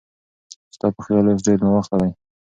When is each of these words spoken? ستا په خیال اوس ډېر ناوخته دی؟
ستا 0.75 0.87
په 0.95 1.01
خیال 1.05 1.25
اوس 1.29 1.41
ډېر 1.47 1.57
ناوخته 1.65 1.95
دی؟ 2.01 2.11